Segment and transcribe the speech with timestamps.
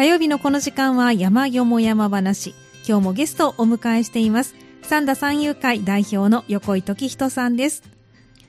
[0.00, 2.54] 火曜日のこの時間は山よも山話。
[2.88, 4.54] 今日もゲストをお迎えしています。
[4.80, 7.82] 三田三遊会代表の横井時人さんです。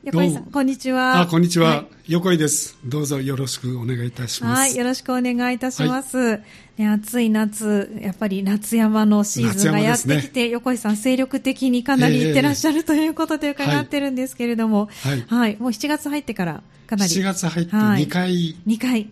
[0.01, 1.19] 横井さん、こんにちは。
[1.19, 1.67] あ、こんにちは。
[1.67, 2.77] はい横井です。
[2.85, 4.59] どうぞよろしくお願いいたします。
[4.59, 6.39] はい、よろしくお願いいたします。
[6.77, 17.11] ね、暑い夏、やっぱり夏山のシーズンがやってきて、横井さん精力的にかなり行ってらっしゃるということで伺ってるんですけれども、はいはい、もう7月入ってからかなり。
[17.11, 19.09] 7月入ってはい2回2回、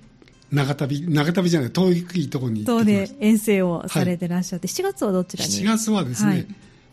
[0.52, 5.44] 長旅、長旅じゃない、遠いところに行等ってきで遠征をされてらっしゃって、7月はどちた。
[5.44, 6.48] らに？7月はですね、はい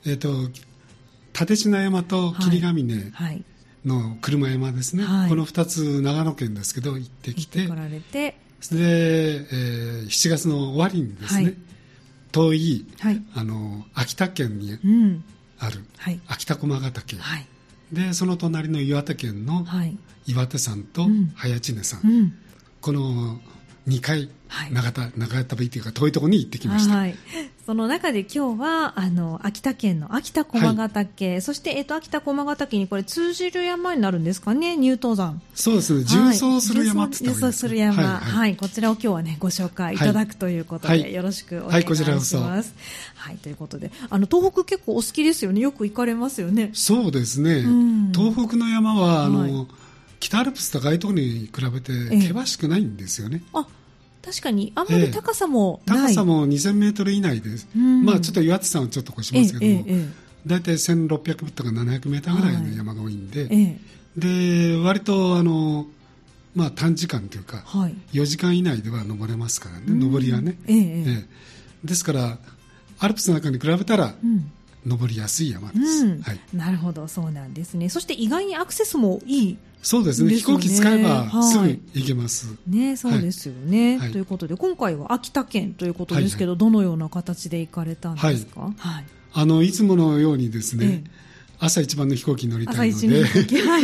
[0.07, 0.29] えっ、と、
[1.39, 3.45] 立科山と霧ヶ峰はい。
[3.85, 5.05] の車山ですね。
[5.05, 8.37] はいこの2つ長野県ですけど行ってきて、来られて、
[8.71, 11.57] で、えー7月の終わりにですね、はい
[12.33, 13.23] 遠い、はい。
[13.35, 15.25] あの、秋田県にうん。
[15.59, 16.21] ある、はい。
[16.27, 17.47] 秋田駒ヶ岳、はい。
[17.93, 19.97] で、その隣の岩手県のはい。
[20.27, 22.35] 岩手山とうん早知根山、うん。
[22.87, 23.41] この
[23.89, 24.73] 2回はい。
[24.73, 26.99] 長田、長旅というか遠いところに行ってきました。
[26.99, 27.17] はい。
[27.67, 35.43] その中で今日は、あの、秋田県の秋田駒ヶ岳、そして、えっ、と、秋田駒ヶ岳にこれ通じる山になるんですかね、入東山。
[35.53, 38.21] そうですね、重走する山って言った重走する山、はい、はい。
[38.21, 38.57] はい。
[38.57, 41.13] こちらを今日はね、ご紹介いただくということで、はい。
[41.13, 41.83] よろしくお願はい。
[41.83, 42.75] いします。
[43.17, 45.61] はい、ということで、あの、東北結構お好きですよね。
[45.61, 46.71] よく行かれますよね。
[46.73, 48.13] そうですね、うん。
[48.13, 49.67] 東北の山はあの、はい
[50.27, 53.43] 北アルプス高いところに比べてええ険しくないんですよね。
[53.53, 53.65] あ、
[54.23, 55.99] 確かに、あんまり高さもない。
[56.09, 57.69] 高さも2000メートル以内です。
[57.77, 63.79] うんまあちょっと岩手山はちょっと越しええますけども、えええ大体1600メートルか700メートルぐらいの山が多いんで、ええ
[64.17, 65.87] えで、割とあの、
[66.57, 67.95] まあ短時間というか、はい。
[68.13, 70.59] 4時間以内では登れますからね、うん登りはね。
[70.67, 71.25] えええええ
[71.85, 72.39] えですから、
[72.99, 74.51] アルプスの中に比べたら、うん。
[74.87, 76.23] 登りやすい山です、うん。
[76.23, 77.89] はい、なるほど、そうなんですね。
[77.89, 79.59] そして意外にアクセスもいい。
[79.83, 80.31] そうですね。
[80.31, 81.53] ね飛行機使えばはい。
[81.53, 83.99] すぐ行けます、ね、そうですよね。
[83.99, 84.13] はい。
[84.13, 88.73] ということで、今回は秋田県ということですけど、どのような形で行かれたんですか？
[88.77, 89.05] はい。
[89.33, 91.11] あのいつものようにですね、ええ。
[91.59, 93.25] 朝一番の飛行機に乗りた朝いので。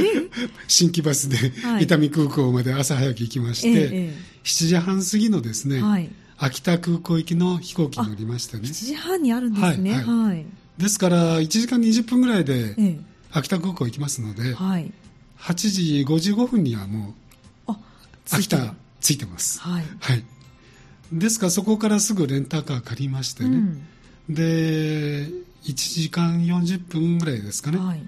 [0.69, 1.85] 新規バスではい。
[1.85, 6.11] 伊丹空港まで朝早く行きまして、えええ7時半過ぎのですね、はい。
[6.37, 8.65] 秋田空港行きの飛行機に乗りましてね。
[8.65, 9.93] 7時半にあるんですね。
[9.95, 10.05] はい。
[10.05, 10.47] はい。
[10.83, 12.99] ですから1時間20分ぐらいでえ
[13.31, 14.93] 秋田空港行きますのえで、はい。
[15.39, 17.15] 8時55分にはも
[17.69, 17.79] うあ、
[18.33, 19.85] 秋田着いてますはい。
[20.01, 20.25] はい。
[21.13, 23.51] ですからそこからすぐレンタカー借りましてね、
[24.29, 24.35] うん。
[24.35, 25.29] で、
[25.63, 27.79] 1時間40分ぐらいですかね。
[27.79, 28.03] はい。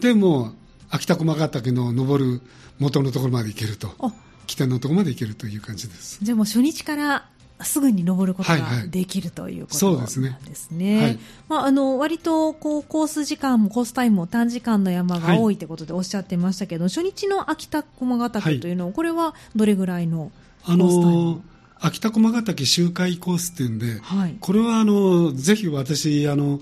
[0.00, 0.54] で、もう、
[0.90, 2.42] 秋田駒ヶ岳の登る
[2.80, 4.12] 元のところまで行けると、あ、
[4.46, 6.18] 北のところまで行けるという感じです。
[6.20, 7.28] じゃあもう初日から
[7.64, 11.02] すぐに登ることがはいはいできるということなんですねですね。
[11.02, 20.30] はいまあ、あの、割と、こう、コース時間も、コースタイムも短時間の山が多いということでおっしゃってましたけど、初日の秋田駒ヶ岳というのは、これはどれぐらいの
[20.64, 21.12] コあースタイム？
[21.12, 21.42] の、
[21.80, 24.36] 秋田駒ヶ岳周回コースっていうんで、はい。
[24.40, 26.60] これはあの、ぜひ私、あの、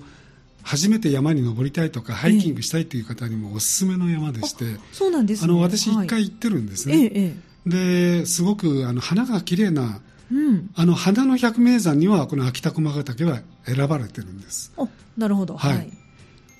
[0.63, 5.45] 初めて山に登りたいとか、ハイキングしたいという方にもおすすめの山でして、そうなんですね。
[5.45, 7.11] あの、私はい一回行ってるんですええ、ね。
[7.13, 7.35] え
[7.67, 8.19] え。
[8.19, 10.01] で、すごく、あの、花が綺麗な、
[10.31, 10.69] うん。
[10.75, 14.73] あの、花の百名山には、この秋田駒ヶ岳は選ばれてるんです。
[14.77, 15.55] お、なるほど。
[15.55, 15.91] ははい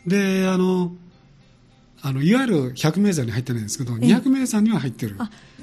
[0.06, 0.10] い。
[0.10, 0.94] で、あの、
[2.02, 5.18] あの、いわゆる百名山に入ってないんですけど、え二百名山には入ってる。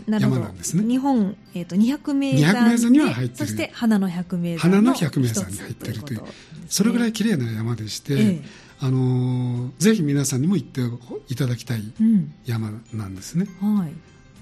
[0.06, 2.58] 山なんですね日本、えっ、と、200名山で。
[2.58, 6.28] 200名山には入ってるそして、花の100名山花のの百名山に入ってるというね
[6.68, 10.82] それぐらい綺麗な山でして、ええあの、ぜひ皆さんにも行って
[11.28, 12.34] いただきたいうん。
[12.44, 13.46] 山なんですね。
[13.60, 13.92] はい。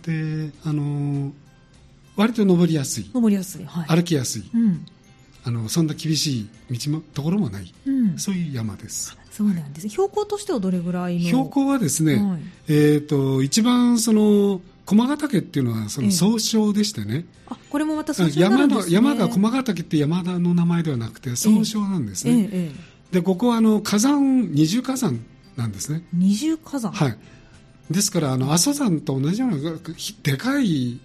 [0.04, 1.32] で、あの、
[2.16, 3.64] 割と登りやすい、登りやすい。
[3.64, 3.96] はい。
[3.96, 4.86] 歩きやすい、うん。
[5.44, 8.18] あの、そんな厳しい道も、ところもない、うん。
[8.18, 9.16] そういう山です。
[9.30, 9.88] そうなんです。
[9.88, 11.24] 標高としてはどれぐらいの？
[11.24, 18.94] 標高はですね、はいえっ、と、一番その、駒ヶ岳っていうのはそええの総称でしてね、あ、これもまた総称にな山のるんですね。
[18.94, 22.48] 山が駒ヶ岳って山田の名前ではなくて総称なんですね、ええ、え
[23.12, 23.14] え。
[23.14, 25.24] でここはあの火山二重火山
[25.56, 26.92] なんですね二重火山。
[26.92, 27.18] はい
[27.90, 29.56] ですからあの阿蘇山と同じような
[29.96, 30.98] ひでかい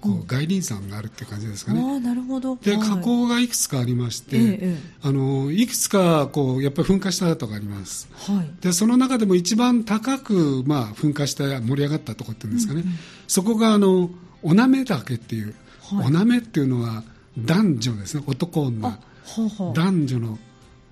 [0.00, 2.56] こう外輪山があるって感じですかね、ああ、なるほど。
[2.56, 2.80] ではい。
[2.80, 8.08] 火口がいくつかありまして、えええあのいくつかこうやっぱり噴火した跡があります。
[8.28, 8.32] え。
[8.32, 8.50] はい。
[8.62, 12.96] でその中でも一番高く、まあ、噴火した盛り上がったところっていうんですかね、うんうん。
[13.28, 14.10] そこがあの
[14.42, 16.06] おなめ岳っていう、はい。
[16.06, 17.04] おなめっていうのは
[17.38, 18.24] 男女ですね。
[18.26, 18.88] 男女。
[18.88, 19.74] あ、ほうほう。
[19.74, 20.38] 男女の。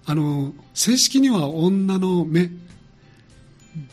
[0.05, 2.51] あの正式には女の目。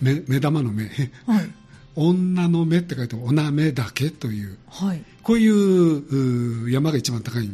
[0.02, 0.86] 目目玉の目。
[1.26, 1.50] はい。
[1.96, 5.04] 女の目って書いておなめ岳というはい。
[5.24, 7.50] こういううー山が一番高い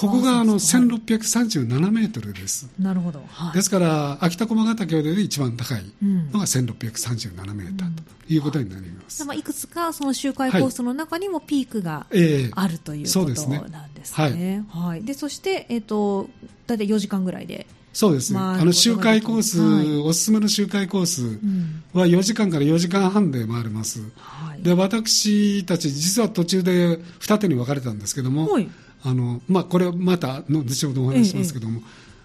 [0.00, 2.70] こここがあのそうです1637メートルです。
[2.78, 3.22] なるほど。
[3.28, 3.52] はい。
[3.52, 8.02] ですから、秋田駒ヶ岳で一番高いうんのが1637メーターと
[8.32, 9.22] いうことになります。
[9.26, 14.64] まあ、いくつかその周回コースの中にもピークがええあるということそうですねなんですね。
[14.70, 15.04] はい。
[15.04, 16.30] で、そして、えっ、と、
[16.66, 17.66] 大体4時間ぐらいで。
[17.92, 18.38] そうですね。
[18.38, 21.82] まああの周回コース、はいおすすめの周回コースうん。
[21.92, 24.00] は4時間から4時間半で回れます。
[24.16, 24.62] はい。
[24.62, 28.68] で、私たち、実は途中で二手に分かれたんですけども、はい
[29.02, 31.80] あの、まあ、これまたの後ほどお話ししますけども、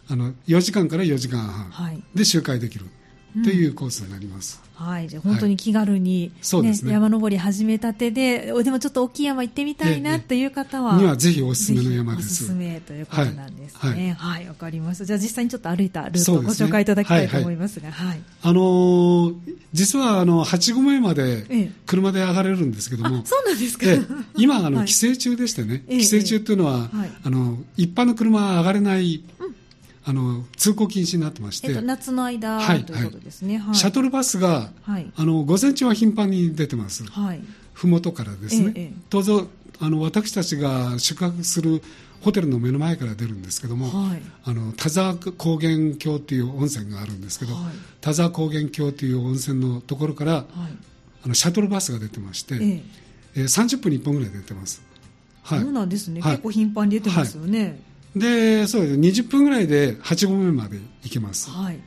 [0.09, 2.03] あの、4時間から4時間半はい。
[2.13, 2.85] で周回できる
[3.43, 4.61] というコースになります。
[4.75, 5.07] はい。
[5.07, 12.45] じゃあ本当に気軽に、そうですね山登り始めたてで、おでもちょっと大きい山行ってみたいなええという方は、にはぜひおすすめの山でぜひおすす。
[12.47, 14.15] すめということなんですね。
[14.19, 14.47] はい。
[14.47, 15.05] わ、かりました。
[15.05, 18.21] じゃあ実際にちょっと歩いたルートをご紹介いただきたいと思いますが、はい。
[18.41, 19.35] あのー
[19.73, 23.85] 実はあの、八合目までええ車で上がれるんですけども、あ、そうなんですか。
[23.87, 23.99] ええ
[24.37, 29.23] 今、あの、 はい規制中でしてね、ええ規制中っていうのは、はいあの、一般の車は上がれない、
[30.07, 33.57] あの、通行禁止になってまして、えっと、夏の間、はいということですね。
[33.57, 33.75] はい。
[33.75, 35.11] シャトルバスが、はい。
[35.15, 37.03] あの、午前中は頻繁に出てます。
[37.05, 37.41] はい。
[37.73, 38.71] ふもとからですね。
[38.75, 39.47] ええ当然、
[39.79, 41.81] あの、私たちが宿泊する
[42.21, 44.21] ホテルの目の前から出るんですけども、はい。
[44.45, 47.63] あの田沢高原峡という温泉があるんですけど、はい
[48.01, 50.45] 田沢高原峡という温泉のところからはい。
[51.23, 52.83] あのシャトルバスが出てまして、ええ
[53.37, 54.81] えー30分に1本ぐらい出てます。
[55.43, 56.21] はいそうなんですね。
[56.21, 57.79] はい結構頻繁に出てますよね。
[58.15, 58.99] でそうです。
[58.99, 61.49] 20分ぐらいで8合目まで行けます。
[61.49, 61.79] はい。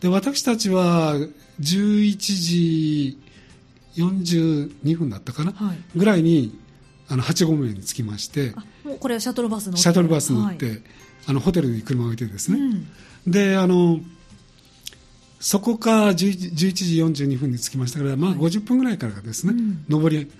[0.00, 1.16] で私たちは
[1.60, 3.18] 11時
[3.96, 5.78] 42分だったかな、はい。
[5.96, 6.58] ぐらいに
[7.08, 8.52] あの8合目に着きまして。
[8.56, 9.80] あ、もうこれはシャトルバス乗って。
[9.80, 10.82] シャトルバス乗って、はい。
[11.26, 12.58] あのホテルに車を置いてですね、
[13.26, 13.30] うん。
[13.30, 14.00] であの
[15.40, 18.38] そこから11 11時42分に着きましたから、まあ、はい。
[18.38, 19.84] 50分ぐらいからがですね、うん。
[19.88, 20.30] 登り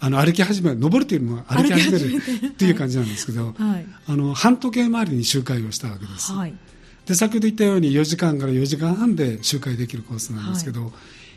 [0.00, 3.86] あの歩き始める登るというよりも歩き始める歩き始めてっていう感じなんですけど、 はい。
[4.06, 6.54] あの半時計回りに周回をしたわけです、はい。
[7.06, 10.92] で先ほど言ったように4時間から4時間半で周回できるコースなんですけど、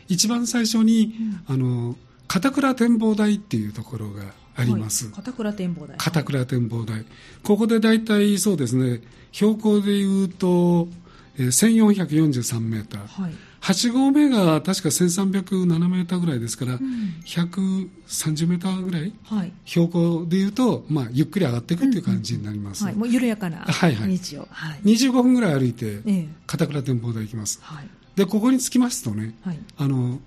[0.08, 1.14] 一番最初に、
[1.46, 1.96] あの
[2.26, 4.22] 片倉展望台っていうところが
[4.56, 5.96] あります、はい片倉展望台。
[5.98, 7.04] 片倉展望台、
[7.42, 9.02] ここで大体そうですね、
[9.32, 10.88] 標高でいうと、
[11.36, 13.34] えー1443メーター、はい。
[13.64, 16.78] 8合目が確か1307メーターぐらいですから、ん
[17.24, 19.52] 130メーターぐらい、はい。
[19.64, 22.84] 標高でいうと、まあ、ゆっくり上がっていくっていう感じになります。
[22.84, 22.94] はい。
[22.94, 24.48] もう緩やかなはいはい道を。
[24.50, 24.80] はい。
[24.84, 26.28] 25分ぐらい歩いて、ええ。
[26.46, 27.58] 片倉展望台行きます。
[27.62, 27.88] はい。
[28.16, 29.58] で、ここに着きますとね、はい。
[29.78, 30.20] あの、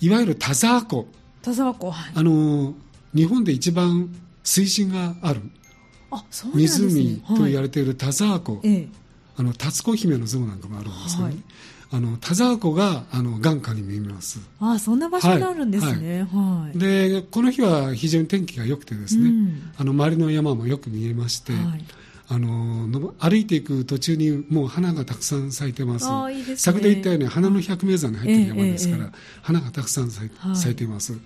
[0.00, 1.08] いわゆる田沢湖、
[1.42, 1.90] 田沢湖。
[1.90, 2.12] はい。
[2.14, 2.74] あの、
[3.12, 5.40] 日本で一番水深がある
[6.12, 7.20] あ、そうなんですね。
[7.26, 8.88] 湖と言われれている田沢湖、ええ。
[9.38, 11.42] あの、辰子姫の像なんかもあるんですけどね、はい
[11.90, 14.40] あの、田沢湖が、あの、眼下に見えます。
[14.60, 16.26] あ、そんな場所になるんですね。
[16.32, 16.78] はい。
[16.78, 21.84] で、この日は非常に天気が良くてですね、うんあの、周りの山もよく見えまして、はい
[22.28, 26.06] あのの歩いていく途中にもう花がたくさん咲いてます。
[26.06, 31.16] あーいいですね先ほど言ったように花の百名山に入ってる山ですから、ええええ花がたくさん咲い,、ています。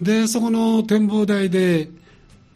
[0.00, 1.90] で、そこの展望台で、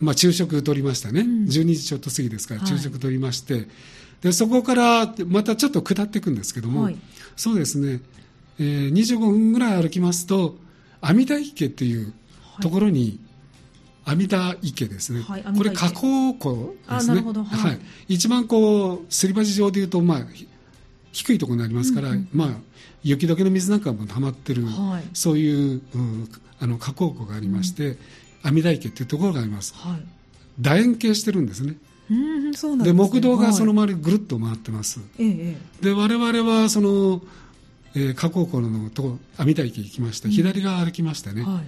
[0.00, 3.68] まあ、昼食取りましたね、ん12時ちょっと過ぎですから、はい昼食取りまして、
[4.22, 6.96] でそこからまたちょっと下っていくんですけども、はい。
[7.36, 8.00] そうですね、
[8.58, 10.56] えー25分ぐらい歩きますと、
[11.00, 12.12] 阿弥陀池っていう
[12.60, 13.20] ところに、
[14.04, 18.14] 阿弥陀池ですね、はいこれ、河口湖ですね、はい。
[18.14, 20.48] 一番こうすり鉢状でいうと、まあ、ひ
[21.12, 22.48] 低いところになりますから、まあ、
[23.02, 25.08] 雪解けの水なんかも溜まってる、はい。
[25.12, 26.28] そういう、うん
[26.58, 27.98] あの河口湖がありまして、
[28.42, 29.74] 阿弥陀池っていうところがあります。
[29.76, 30.00] はい。
[30.60, 31.76] 楕円形してるんですね。
[32.10, 32.96] うん、そうなんで、ね。
[32.96, 35.00] 木道がそのはい周りぐるっと回ってます。
[35.18, 37.22] ええ、えで、我々はその、
[37.94, 41.42] えー河口湖のとこ、阿弥陀池行きまして、左側歩きましてね。
[41.42, 41.44] え。
[41.44, 41.60] は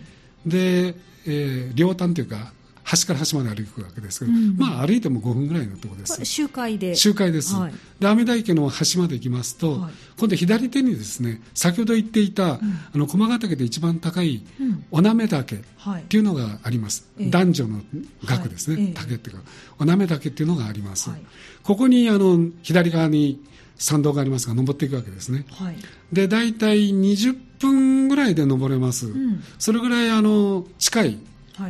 [0.46, 0.48] い。
[0.48, 0.94] で、
[1.26, 2.52] えー両端というか、
[2.88, 4.56] 端から端まで歩くわけですけど、うん。
[4.56, 6.24] まあ歩いても5分ぐらいのところです。
[6.24, 6.96] 周回で。
[6.96, 7.72] 周回です、はい。
[8.00, 9.92] で阿弥陀池の端まで行きますと、はい。
[10.18, 12.60] 今度左手にですね先ほど言っていた、あ
[12.94, 14.84] の駒ヶ岳で一番高いうん。
[14.90, 16.02] おなめ岳っはい。
[16.04, 17.30] ていうのがあります、ええ。
[17.30, 17.80] 男女の
[18.26, 19.42] 岳ですね、岳っていうか。
[19.78, 21.20] おなめ岳っていうのがあります、はい。
[21.62, 23.44] ここにあの左側に
[23.76, 25.44] 山道がありますが登っていくわけですね。
[25.50, 25.76] はい。
[26.10, 29.42] で大体20分ぐらいで登れます、ん。
[29.58, 31.18] それぐらいあの近いはい。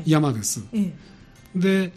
[0.06, 0.92] 山です、え
[1.56, 1.58] え。
[1.58, 1.92] で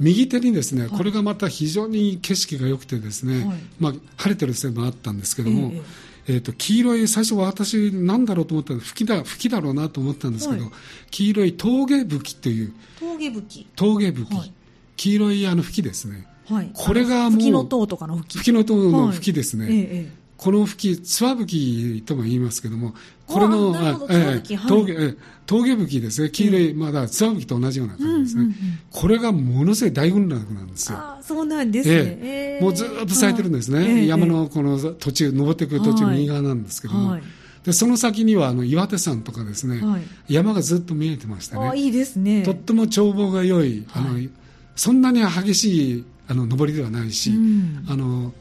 [0.00, 3.58] 右手にですね、これがまた非常に景色が良くてですね、はい。
[3.78, 5.82] まあ、晴れてるせいもあったんですけども、ええ。
[6.26, 10.72] えーと黄色い最初は私なんだろうと思ったら吹きだ吹きだろうなと思ったんですけど、はい。
[11.10, 13.66] 黄色い峠吹きという峠吹き。
[13.76, 14.52] 峠吹き、はい。
[14.96, 16.26] 黄色いあの吹きですね。
[16.48, 16.70] はい。
[16.72, 18.38] これがもう吹きの塔とかの吹き。
[18.38, 22.94] 吹きの塔の吹きですね、はいええ、えこの吹き、つわ吹きとも言いますけども、
[23.26, 23.74] これの、
[24.10, 25.14] ええ峠ええ
[25.46, 28.54] 峠吹きですね、黄色い、まだつわ吹きと同じような感じですね、
[28.90, 30.98] これがものすごい大群落なんですよ。
[30.98, 31.94] あそうなんですね。
[31.94, 32.58] ええ。
[32.60, 34.06] えもうずっと咲いてるんですね、ええ。
[34.06, 37.22] 山のこの途中、登っていく途中、はい右側なんですけども、はい。
[37.64, 40.02] でその先にはあの岩手山とかですね、はい。
[40.28, 42.42] 山がずっと見えてましたね、あいいですね。
[42.42, 44.28] とっても眺望が良い、あのはい。
[44.76, 47.84] そんなに激しいあの登りではないし、うん。
[47.88, 48.32] あの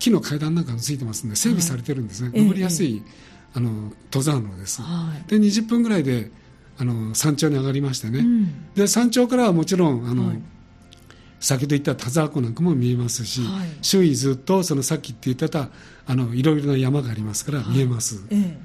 [0.00, 3.02] 木の階段なんかもついてますんで、整備されてるんですね、ええ登りやすい、
[3.54, 4.82] あの登山路です。
[4.82, 5.30] はい。
[5.30, 6.30] で20分ぐらいで
[6.78, 8.74] あの山頂に上がりましてね、うん。
[8.74, 10.42] で山頂からはもちろんあの、はい。
[11.38, 13.68] 先ほど言った田沢湖なんかも見えますし、はい。
[13.82, 15.68] 周囲ずっとそのさっき言ってた
[16.06, 18.58] あのいろいろな山がありますから見えます、え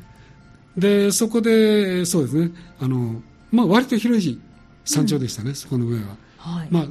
[0.77, 2.51] でそこでそうですね。
[2.79, 4.41] あの、まあ、割と広い
[4.83, 6.67] 山頂でしたね、そこの上は、えはい。
[6.69, 6.85] まあ、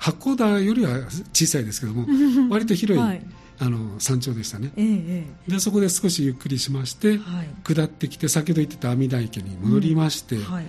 [0.00, 0.98] 八甲田よりは
[1.32, 2.06] 小さいですけども
[2.50, 3.22] 割と広い、はい。
[3.62, 4.72] あの山頂でしたね。
[4.76, 7.48] えええでそこで少しゆっくりしまして、えはい。
[7.62, 10.66] 下ってきて先ほど言ってた阿弥陀池に戻りまして、はい。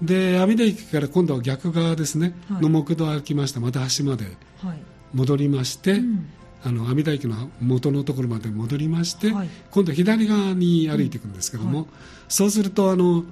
[0.00, 2.62] で阿弥陀池から今度は逆側ですね、はい。
[2.62, 4.24] の木道を歩きましたまた橋まで
[4.62, 4.82] はい。
[5.12, 6.26] 戻りまして、うん。
[6.62, 11.86] あの阿弥陀池の元のところまで戻りまして、はい、今度左側に歩いていくんですけども、はい、
[12.28, 13.24] そうするとあの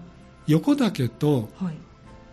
[0.46, 1.50] 横岳と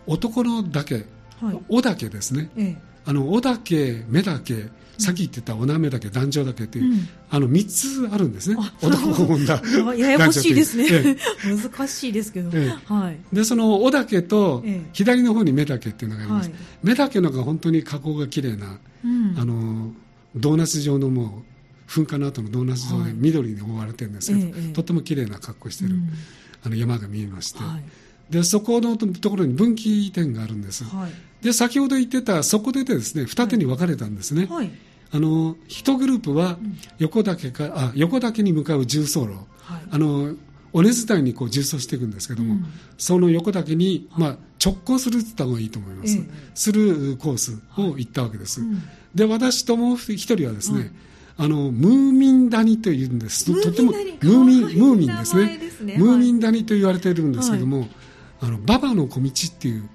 [0.06, 1.06] 男の岳、
[1.40, 9.62] はい、尾岳ですね、ええ、あの尾岳、目岳、さっき言ってたおなめ岳、壇上岳という、うん、あの3つあるんですね、男が本田。
[9.96, 12.92] ややこしいですね、ええ、 難しいですけど、ええ。
[12.92, 16.50] はい、でその尾岳と左の方に目岳っていうのがあります、
[16.82, 19.92] 目岳のが本当に火口がきれいな、うん、あの
[20.34, 21.44] ドーナツ状のも
[21.88, 26.10] う噴火の後のドーナツ状で緑に覆われてるんですけど、はい、とっても綺麗な格好してる、うん、
[26.64, 27.84] あの山が見えまして、はい、
[28.30, 34.48] でそこのところに分岐点があるんです、はい、で先ほど言ってたそこでですね二手に分かれたんですね、
[35.12, 36.58] あの一グループは
[36.98, 39.34] 横岳かあ横岳に向かう重走路、
[39.90, 40.34] あの
[40.72, 42.64] 尾根伝いにこう縦走していくんですけども、うん、
[42.98, 48.82] その横岳に、まあ、直行するって言った方がいいと思います、ええ、するコースを行ったわけです、うん、
[49.14, 50.92] で私ともう一人はですね、
[51.38, 53.46] あのムーミン谷というんです。
[53.62, 57.90] とてもムーミンムーミンですね、ね、ムーミン谷と言われているんですけども、はい、
[58.40, 59.88] あの馬場の小道っていう。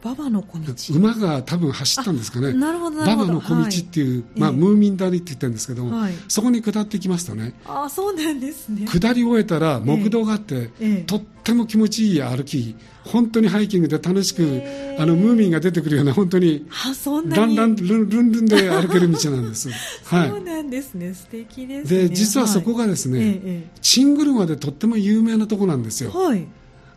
[0.00, 0.72] 馬場の小道？
[0.94, 2.52] 馬が多分走ったんですかね。
[2.52, 7.52] なるほど馬場の小道っていう、はい、まあ、ムーミン谷って言ってるんですけども、はい、そこに下ってきますとね。
[7.66, 8.86] あそうなんですね。
[8.86, 14.96] 下り終えたら木道があって、ええ、とっても気持ちいい歩き本当にハイキングで楽しく、え。
[15.00, 16.64] ー、あのムーミンが出てくるような本当に
[17.28, 19.68] だんだんルンルンルンで歩ける道なんです、
[20.04, 21.12] はい、そうなんですね。
[21.12, 23.28] 素敵です、ね、で実はそこがですね、はい。
[23.28, 26.46] えー、チングルマでとっても有名なとこなんですよ、はい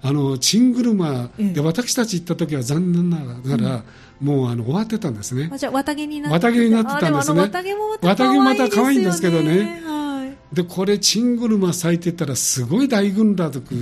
[0.03, 3.83] あのチングルマで私たち行った時は残念ながら、
[4.21, 5.51] うん、もうあの終わってたんですね。
[5.55, 7.41] じゃあ綿毛になって綿毛になってたんですね。
[7.41, 9.81] 綿毛もまたまた可愛いんですけどね。
[9.85, 13.73] はい、でこれチングルマ咲いてたらすごい大群落と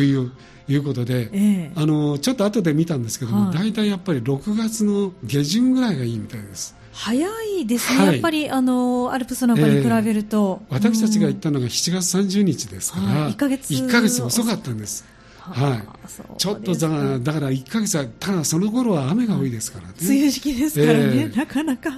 [0.00, 0.32] いう。
[0.68, 6.76] いうことで、ええ、あのちょっと後で見たんですけども、大体やっぱり6月の下旬ぐらいがいいみたいです。
[6.92, 7.26] 早
[7.58, 15.04] いですね、はい、やっぱりあのアルプスなんかに比べると、えー、私たちが行ったのが7月30日ですから、はい、1か月 ,1 ヶ月遅かったんです。
[15.44, 19.94] はい、ちょっとだからだから1か月はただその頃は雨が多いですからね。
[20.00, 21.90] 梅雨時期ですからね、えー、なかなか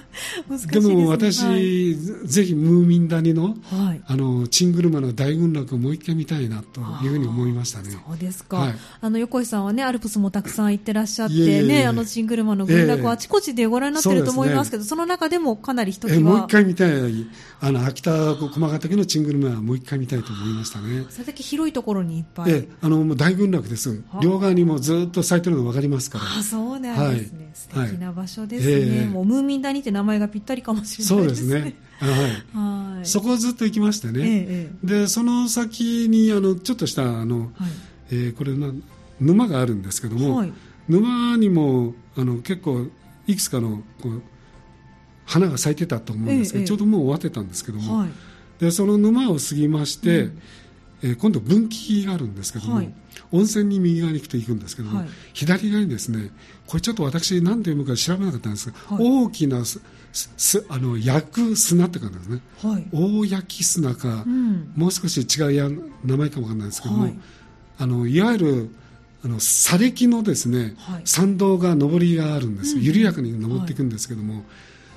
[0.48, 7.90] 難しいです、ね、でも私、はい、ぜひムーミン谷の,、はい、あのチングルマの大群落をもう一回見たいなというふうに思いましたね。
[7.90, 16.90] そうですか、はい、あの横井さんはねアルプスもたくさん行ってらっしゃってねあのチングルマの群落をあちこちでご覧になってると思いますけど、えーその中でもかなりひときわ、えー、もう一回見たい。
[17.60, 21.06] あの秋田駒ヶ岳のチングルマはもう一回見たいと思いましたね。
[21.08, 24.02] それだけ広いところにいっぱい、えー、あのもう大群落です。
[24.22, 26.24] 両側にもずっと咲いてるの分かりますから。
[26.38, 28.82] あそうなんですね、はい、素敵な場所ですね、はい。
[28.82, 31.50] えー、もうムーミン谷って名前がぴったりかもしれないですね。
[31.50, 31.76] そうですね。
[31.98, 37.50] はい、はい、そこをずっと行きましてね、えー、でその先にあのちょっとしたあの、はい、
[38.10, 38.72] えー、これな
[39.20, 40.44] 沼があるんですけども、
[40.88, 42.86] 沼にもあの結構
[43.26, 44.22] いくつかのこう
[45.24, 48.06] 花が咲いてたと思うんですけど、ちょうどもう終わってたんですけども、
[48.58, 50.40] でその沼を過ぎまして、うん
[51.04, 52.92] えー、今度分岐があるんですけども、はい、
[53.30, 56.30] 温泉に右側に行くと行くんですけども、はい、左側にですね
[56.66, 59.80] これちょっと私何て読むか調べなかったんですが、はい、大きなす
[60.70, 62.40] あの焼く砂って感じですね、
[62.92, 65.68] 大焼き砂か、うん、もう少し違うや
[66.04, 67.12] 名前かもわからないですけども、
[67.78, 68.70] あのいわゆる
[69.24, 74.44] あの砂礫のですね、参道が上りがあるんです、うん、緩やかに登っていくんですけども、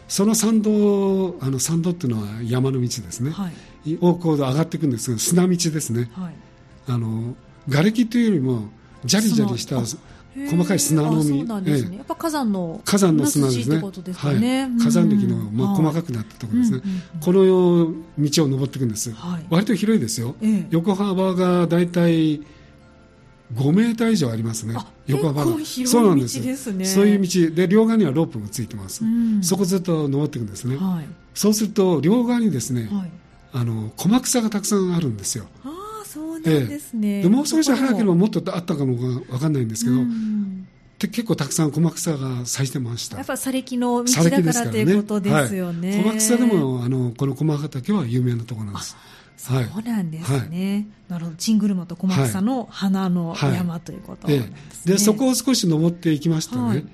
[0.08, 3.54] その参道あの参道っていうのは山の道ですね、はい、
[4.02, 6.34] をこう上がっていくんですが砂道ですね、はい、
[6.88, 7.36] あの
[7.70, 8.70] 瓦礫というよりも
[9.06, 9.78] じゃりじゃりした
[10.50, 11.64] 細かい砂のみ、ね。
[11.66, 14.14] ええ、やっぱ火山の火山の砂ですね、すね。
[14.14, 14.36] はい、
[14.80, 16.82] 火山歴の、まあ、細かくなったところですね、
[17.22, 22.42] この道を登っていくんです、はい、割と広いですよ、ええ、横幅がだいたい
[23.56, 24.76] 5メーター以上ありますね、
[25.08, 25.52] 横幅が、
[25.86, 26.40] そうなんです、
[26.72, 33.12] ね、そういう道で両側にはロープがついてます、うん、そこずっと登っていくんですね、はい、そうすると両側にですね、はい、
[33.54, 35.46] あの駒草がたくさんあるんですよ。
[35.64, 38.28] あそうなんですね、ええ、でもう少し早ければも。
[38.28, 39.98] っとあったかも分かんないんですけど、
[41.00, 43.18] で結構たくさん駒草が咲いてました。
[43.18, 48.96] やっぱ砂礫の道だからということですよね、はい、駒草でもあのこの駒畑は有名なところなんです。
[49.38, 51.38] そうなんですね、はい、なるほど。
[51.38, 54.54] チングルマと小松さの花の山ということですね、
[54.86, 56.86] で、ね、そこを少し登っていきましたね、はい、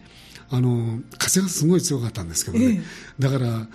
[0.50, 2.84] あの風がすごい強かったんですけどね、
[3.18, 3.68] だから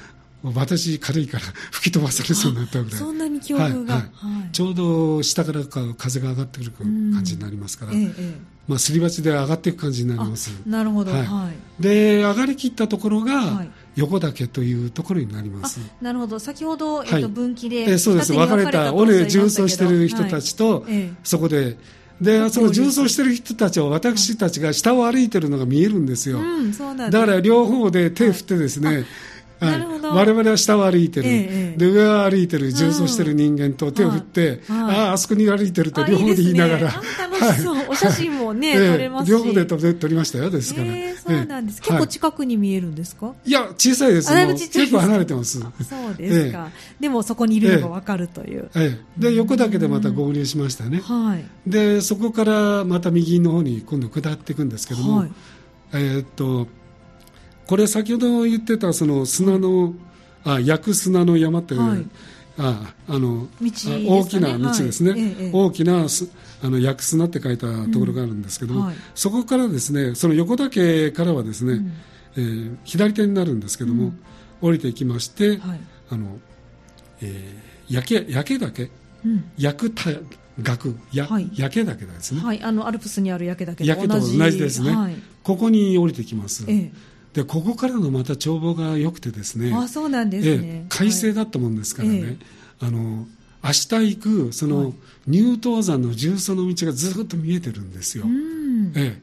[0.43, 2.99] 私軽いから 吹き飛ばされそうになったぐらい。
[2.99, 4.05] そんなに強風が、はい
[4.51, 5.61] ちょうど下から
[5.97, 8.35] 風が上がってくる感じになりますから、ええ、
[8.67, 10.51] まあ、すり鉢で上がっていく感じになります。
[10.67, 15.81] なるほど、はい、で上がりきったところが、横岳というところになります。
[16.01, 16.39] なるほど。
[16.39, 18.33] 先ほど、えっと、分岐で、えそうです。
[18.33, 20.87] 分かれた尾根重走してる人たちと、
[21.25, 21.77] そこで
[22.21, 29.07] でその重走してる人たちは私たちが下を歩いてるのが見えるんですよ、うん、だから両方で手振ってですね、なる
[29.61, 30.09] ほど。
[30.15, 39.31] 我々は下を歩いてる、ええ、で上を歩いてる重走してる人間と手を振って、うん、あああそこに歩いてると両方で言いながら、楽しそう、はい、お写真もね、撮れますし。
[39.31, 43.35] 両方で撮りましたよですから、えー、そうなんです、結構近くに見えるんですか？
[43.45, 44.33] いや小さいです。
[44.33, 45.61] 結構離れてます。
[45.61, 49.21] そうですか、でもそこにいるのが分かるという、ええ。
[49.21, 55.27] で横だけでまた合流しましたね、はい、でそこからまた右の方に今度下っていくんですけども、
[55.93, 56.69] えっと
[57.69, 59.95] これ先ほど言ってたその砂の、
[60.43, 62.07] あ焼く砂の山って、はい、
[62.57, 63.71] ああの、ね、
[64.09, 66.07] 大きな道ですね、はい、大きな
[66.63, 68.81] あの焼く砂って書いたところがあるんですけど、うん。
[68.87, 71.93] はい、そこからですねその横岳からはですね、うん、
[72.37, 74.19] えー、左手になるんですけども、うん、
[74.63, 75.61] 降りていきまして、
[76.09, 76.39] あの
[77.21, 78.91] えー、焼け焼け岳、
[79.27, 80.05] うん、焼くた
[80.63, 80.97] 岳？
[81.13, 84.39] や、はい、焼け岳ですね、はい、あのアルプスにある焼け岳と同じ。
[84.39, 86.93] 同じですね、ここに降りてきます、ええ
[87.33, 92.39] でここからのまた眺望が良くてですねあそうなんですね、快晴だったもんですからね、はい、
[92.81, 93.27] あの
[93.63, 94.95] 明日行くその、
[95.29, 98.25] 乳頭山の重曹の道がずっと見えてるんですよ、
[98.95, 99.21] え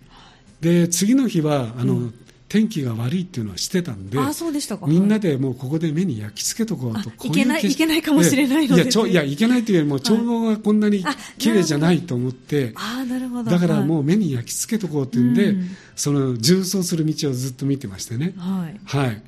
[0.61, 2.13] え、で次の日はあの、うん
[2.47, 4.85] 天気が悪いっていうのはしてたんであそうでしたか。
[4.85, 11.03] みんなでもうここで目に焼き付けとこうといけないいけないかもしれないので、いやちょいやいけないというよりも眺望がこんなに
[11.37, 13.49] 綺麗じゃないと思って、あなるほど。
[13.49, 15.55] だからもう目に焼き付けとこうっていうんで、
[15.95, 18.33] その重走する道をずっと見てましてね。
[18.37, 19.21] はい、はい。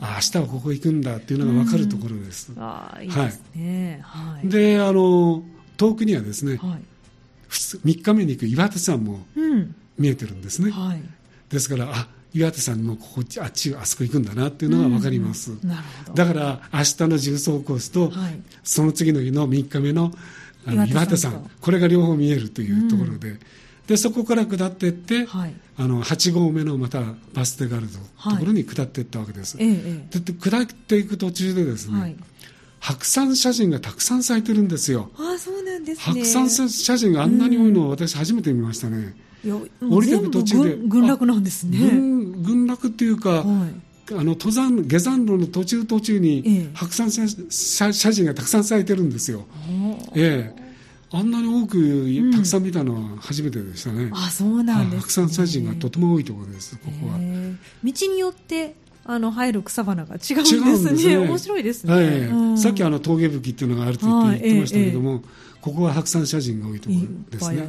[0.00, 2.52] あ明日はここ行くんだっていうのが分かるところです。
[2.56, 4.00] あいいですね。
[4.02, 4.48] はい。
[4.48, 5.42] であの
[5.76, 6.82] 遠くにはですね、はい、
[7.48, 9.20] 3日目に行く岩手山も
[9.98, 10.70] 見えてるんですね。
[10.70, 11.02] はい、
[11.50, 15.60] ですからあ岩手さんもここあっちあそこ行くんだなっていうのが分かります、うん、
[16.14, 20.12] だから明日の重曹コースと、はい、その次の日の3日目の
[20.64, 23.30] あの岩手山これが両方見えるというところで。
[23.30, 23.40] うん、
[23.86, 27.02] でそこから下っていって、はい、あの8合目のまた
[27.34, 32.16] バス停があるところに下っていったわけです、はい、で下っていく途中でですね、
[32.78, 35.10] 白山写真がたくさん咲いてるんですよ。
[35.16, 41.78] あそうなんです、ね、白山写真があんなに多いのを私初めて見ましたね、降りていく途中で群落なんですね。
[41.78, 42.21] 群
[42.66, 43.44] 落っていうか、はい、
[44.10, 47.28] あの登山下山路の途中途中に白山写
[48.12, 49.46] 真がたくさん咲いてるんですよ、
[50.14, 50.62] ええ。
[51.14, 57.18] あんなに多くたくさん見たのは初めてでしたね、うん、あそうなんです、ね、白山写真がとても多いところですここは。
[57.18, 60.98] 道によってあの生える草花が違うんですね。
[60.98, 61.16] すね。
[61.18, 61.92] 面白いですね。
[61.92, 65.20] はい、うん、さっきあの峠吹きっていうのがあると言ってましたけれども、ええ、
[65.60, 67.60] ここは白山写真が多いところですね。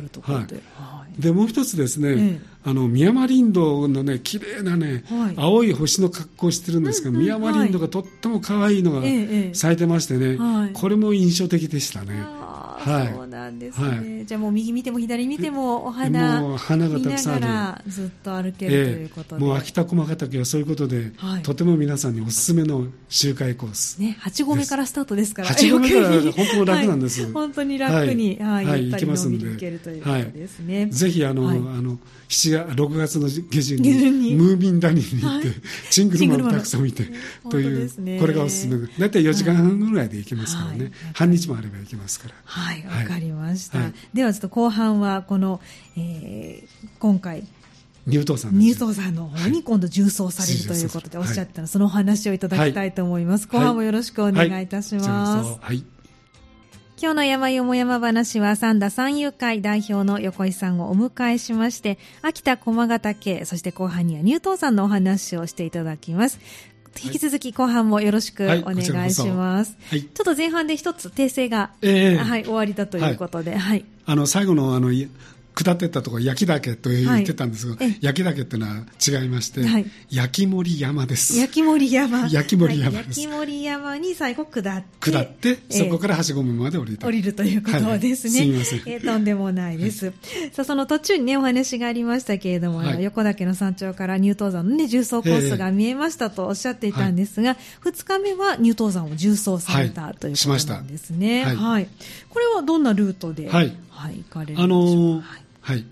[0.76, 1.22] はい。
[1.22, 9.02] でもう一つですね、え、あの宮山林道のね綺麗なね、はい、青い星の格好をしてるんですが、うんうん、宮山林道がとっても可愛いのが
[9.54, 12.26] 咲いてましてね、はい、これも印象的でしたね。
[12.84, 17.92] はい、そうなんですね、はい、じゃあもう右見ても左見てもお花もう花がたくさんある。
[17.92, 19.44] ずっと歩ける、えー、ということで。
[19.44, 23.98] もう秋田駒ヶ岳はそういうことで、はい、とても皆さんにおすすめの周回コース。
[24.00, 31.98] ね8合目からスタートですから8合目から本当楽なんです、はい、本当に楽に、はい、はい、行けますので行けるということですね、ぜひあの、あの
[32.30, 35.50] 7月6月の下旬にムービン谷に行って、
[35.90, 37.08] チングルマンをたくさん見て
[37.50, 38.78] という、これがおすすめ。
[38.98, 42.36] 大体4時間半ぐらいで行けますからね、半日もあれば行けますから。
[42.44, 43.80] はいわかりました、
[44.14, 45.62] ではちょっと後半はこの、
[45.96, 47.44] えー、今回
[48.06, 55.84] 入党さん入党さんの方に今度重装されるということでおっしゃったの、そのお話をいただきたいと思います、後半もよろしくお願いいたします、はい。
[57.04, 66.40] 今日の山よも山話は三田三遊会代表の横井さんをお迎えしまして、秋田駒ヶ岳、そして後半には乳頭山のお話をしていただきます。
[67.02, 69.78] 引き続き後半もよろしくお願いします。
[69.90, 73.60] はい、ちょっと前半で一つ訂正が、えー、はい、終わりだということで、はい。
[73.60, 74.92] はい、あの、最後のあの、
[75.54, 81.38] 下ってったところ焼き岳と言ってたんですが、はい、焼き岳っていうのは違いまして、はい、焼き森山です。
[81.38, 82.28] 焼き森山。
[82.30, 90.12] 焼き森山です、はい、焼き森山に最後下って下ってそこからはしご目まで降りる降りるということですね、すみません、えー、とんでもないです、
[90.52, 101.46] さあその途中にねお話がありましたけれども、横岳の山頂から乳頭山のね重走コースが見えましたとおっしゃっていたんですが、えー、2日目は乳頭山を重走された、ということなんですね。
[101.46, 101.88] はい。
[102.30, 103.76] これはどんなルートで、はい。
[104.12, 105.86] 行かれるんでしょうか、あのー、はい。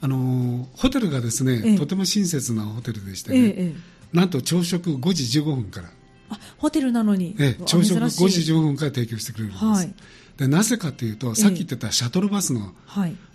[0.00, 3.74] あのホテルがですね、ええ、とても親切なホテルでしてね、え、
[4.12, 5.90] なんと朝食5時15分から。
[6.28, 9.94] あホテルなのに、ええ、朝食5時15分から提供してくれるんです、はい、
[10.38, 12.72] でなぜかというとさっき言ってたシャトルバスの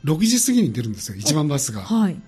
[0.03, 2.19] 6時過ぎに出るんですよ、1番バスが、はい、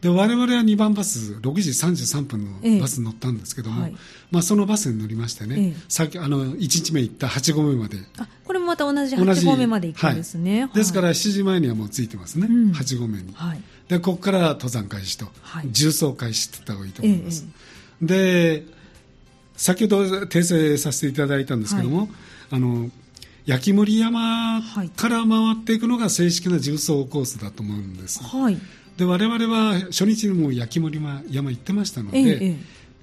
[0.00, 3.96] で我々は2番バス6時33分のバスに乗ったんですけども、はい、
[4.30, 7.98] まあ、そのバスに乗りましてね、さっきあの1日目行った8合目まで。
[8.18, 17.46] あこれもまた同じ8合目まで行くんですね、はい、ですから7時前にはもう着いてますね、うん、8合目に、はい、でここから登山開始と、はい、重走開始って言った方がいいと思います、
[18.02, 18.64] ええ、で
[19.56, 22.08] 先ほど訂正させていただいたんですけども、
[22.50, 22.90] あの
[23.46, 24.60] 焼き森山
[24.96, 28.58] から回っていくのが正式な重走コースだと思うんです、はい、
[28.96, 32.56] で我々は初日にも焼き森山行ってましたので、ええ、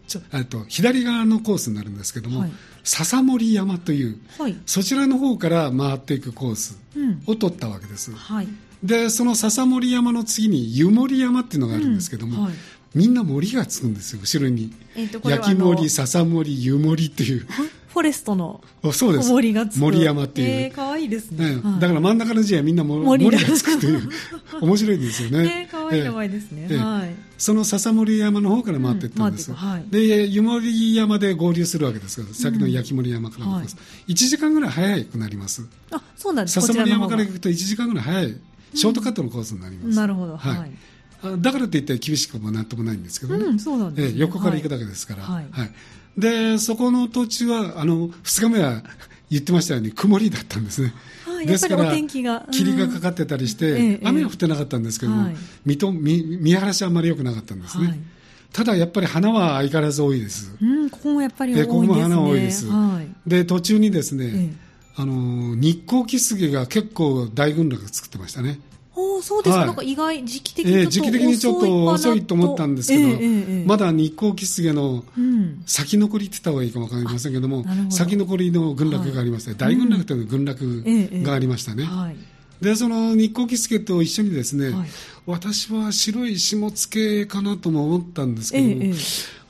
[0.07, 2.51] ちょと左側のコースになるんですけども、はい、
[2.83, 6.79] 笹森山という、はい、そちらの方から回っていくコース
[7.27, 8.47] を取ったわけです、うんはい、
[8.83, 12.53] でその笹森山の次に湯森山っていうのがあるんですけども、うんはい、
[12.95, 17.47] みんな森がつくんですよ後ろに、えー、焼き森笹森湯森っていう。
[17.93, 19.81] フォレストの森がつく。
[19.81, 24.09] 森山っていう、えー、かわいいですね、はい、だから真ん中の字はみんな森がつくという
[24.61, 33.77] 面白いんですよね、えー、かわいい名前ですね、えー、はい、その笹森山の方から回っていったんです、うんはい、で湯森山で合流するわけですから先の焼き森山から行きます、
[34.07, 35.63] うん、1時間ぐらい早くなります。
[35.91, 36.61] あそうなんです。
[36.61, 38.37] 笹森山から行くと1時間ぐらい早い。
[38.73, 40.35] ショートカットのコースになります、うん、なるほど。
[40.35, 40.71] はい
[41.37, 45.71] だからといって厳しくもなんともないんですけどね、うん、そうなんです、ね、え横から行くだけですから、はい、はい
[46.17, 48.83] でそこの土地はあの2日目は
[49.29, 50.93] 言ってましたように曇りだったんですね。
[51.45, 55.29] ですから霧がかかってたりして、雨は降ってなかったんですけども、
[55.65, 57.87] 見と見見晴らしはあまり良くなかったんですね。
[57.87, 57.99] はい、
[58.53, 60.55] ただやっぱり花は相変わらず多いです。
[60.61, 61.73] うん、ここもやっぱり多いですね。
[61.73, 62.67] ここも花多いです。
[62.67, 64.53] はい、で途中にですね、
[64.95, 68.59] あの日光キスゲが結構大群落作ってましたね。
[68.95, 75.03] おそうですか、はい、なんか意外、時期的に時期的にちょっと遅いと思ったんですけど、えーえー、まだ日光キスゲの
[75.65, 77.91] 先残りって言った方がいいかもわかりませんけども、ど。
[77.91, 80.83] 先残りの群落がありまして、はい、大群落という群落
[81.23, 81.85] がありましたね。
[81.85, 82.15] はい。
[82.61, 84.87] でその日光キスケと一緒にですね、はい、
[85.25, 88.93] 私は白い下付けかなとも思ったんですけども、ええ、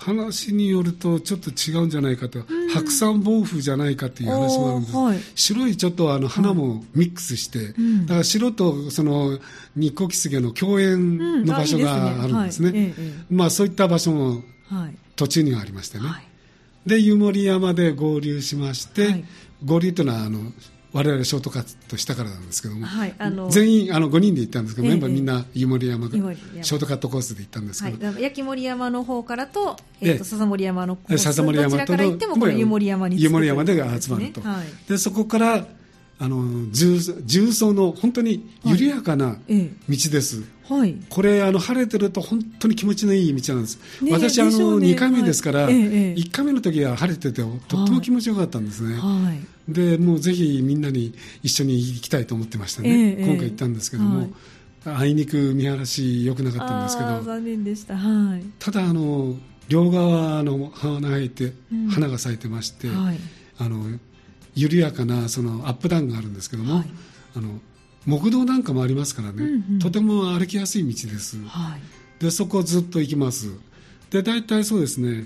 [0.04, 2.40] 話によるとちょっと違うんじゃないかと、
[2.74, 7.68] 白山暴風じゃないかという話もあるんです、はい、白いちょっとあの花もミックスして、はい、
[8.02, 9.40] だから白とその
[9.76, 12.94] 日光キスゲの共演の場所があるんですね、
[13.30, 14.44] まあ、そういった場所も
[15.16, 16.06] 途中にはありましてね、
[16.86, 19.24] で湯守山で合流しまして、
[19.64, 20.40] 合流というのはあの
[20.94, 26.08] 我々ショートカットしたからなんですけども、はい、あの全員あの5人で行ったんですけど、えー、メンバーみんな湯守山。
[26.08, 26.18] で、
[26.62, 35.66] ショートカットコースで行ったんですけど、はい、焼き森山の方からと,、えーと、笹森山のコース笹森山との湯守山に、湯守山で集まると、はい、でそこから
[36.20, 39.38] あの重重曹の本当に緩やかな道
[39.90, 54.30] です、はい、これあの晴れてると本当に気持ちのいい道なんです、ね、私あの、ね、2回目ですから、はい、1回目の時は晴れててとっても気持ちよかったんですね、はい、でもうぜひみんなに一緒に行きたいと思ってましたね、今回行ったんですけども、
[54.86, 59.36] あいにく見晴らし良くなかったんですけど残念でした、はい、ただあの
[59.70, 62.88] 両側の花が咲いて、うん、花が咲いてまして、
[63.58, 64.00] あの
[64.56, 66.86] 緩やかなそのアップダウンがあるんですけども、はい、
[67.36, 67.60] あの
[68.06, 73.52] 木道なんかもありますからね、うんうん、とても歩きやすい道です、はい、でそこをずっと行きます。
[74.10, 75.26] で大体そうですね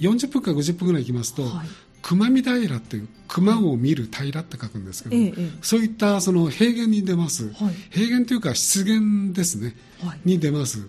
[0.00, 1.68] 40分か50分ぐらい行きますと、はい、
[2.02, 5.32] 熊見平っていう熊を見る平って書くんですけど、ええ、
[5.62, 10.86] そういったその平原に出ます、はい、平原というか湿原ですね、はい、に出ます。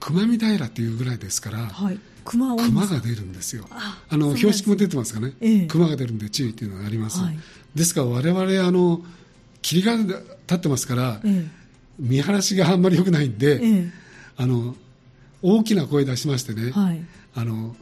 [0.00, 3.64] 熊見平っていうぐらいですから、はい、熊熊が出るんですよ。
[3.70, 7.38] あの標識も出てますかね、ええ、熊が出るんで注意っていうのがあります、はい、
[7.74, 9.00] ですから我々あの
[9.62, 10.14] 霧が立
[10.54, 11.46] ってますから、え、
[11.98, 13.90] 見晴らしがあんまり良くないんで、
[14.36, 14.76] あの
[15.42, 17.00] 大きな声出しましてね、はい、
[17.34, 17.76] あの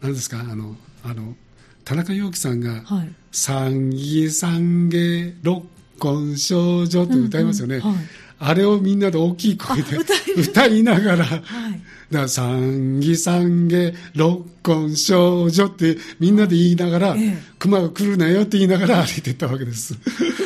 [0.00, 1.34] 何ですかあのあの
[1.84, 2.84] 田中陽樹さんが
[3.32, 5.64] 「三義三下六
[6.02, 8.04] 根少女」と歌いますよね、うんうんはい、
[8.38, 9.96] あれをみんなで大きい声で
[10.36, 11.40] 歌いながら、はい。
[12.10, 19.94] だから三義三下六根少女ってみんなで言いながら、ええ、熊が来るなよって言いながら歩いていったわけです。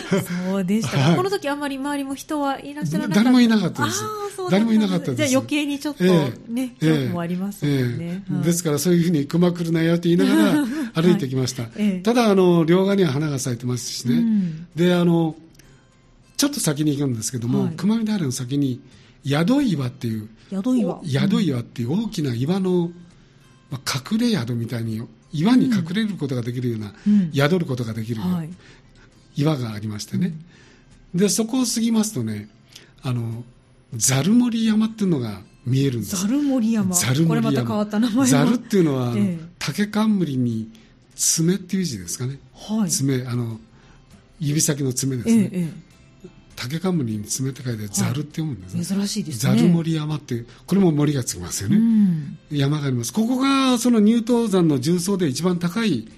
[0.08, 3.24] そうでした、はい、この時あんまり周りも人はいらっしゃらなかった。
[3.24, 4.02] 誰もいなかったです。
[4.50, 5.16] 誰もいなかったです。
[5.16, 10.66] じゃあ余計にちょっとね、ええ、恐怖もありますね、えですからそういうふうに熊来るなよって言いながら
[11.02, 11.64] 歩いてきました。
[11.64, 14.16] はい、ただあの両側には花が咲いてますしね。
[14.16, 15.36] うん、であの
[16.36, 18.80] ちょっと先に行くんですけども、はい、熊見平の先に
[19.24, 22.90] 宿岩っていう宿岩宿岩っていう大きな岩の、
[23.70, 28.50] まあ、隠れ宿みたいに岩に隠れることができるような、うん、宿ることができる、はい、
[29.36, 30.32] 岩がありましてね、
[31.14, 32.48] うん、でそこを過ぎますとね
[33.02, 33.44] あの
[33.94, 36.22] ザルモリ山っていうのが見えるんです。
[36.22, 36.94] ザルモリ山。
[36.94, 37.28] ザルモリ山。
[37.28, 40.70] これまた変わった名前ザルっていうのは、ええ、竹冠に
[41.14, 43.58] 爪っていう字ですかね、はい、爪あの
[44.38, 45.72] 指先の爪ですね、え
[46.56, 49.56] 竹冠に爪って書いてざるって読むんですね、珍しいですね。
[49.56, 53.12] ざる森山ってこれも森がつきますよね、うん、山があります。
[53.12, 56.08] ここがその乳頭山の重層で一番高い